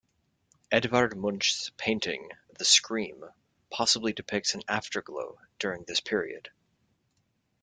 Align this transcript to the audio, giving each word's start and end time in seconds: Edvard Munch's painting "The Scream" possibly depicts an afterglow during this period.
Edvard 0.71 1.15
Munch's 1.15 1.71
painting 1.77 2.29
"The 2.57 2.65
Scream" 2.65 3.23
possibly 3.69 4.13
depicts 4.13 4.55
an 4.55 4.63
afterglow 4.67 5.37
during 5.59 5.83
this 5.83 5.99
period. 5.99 6.49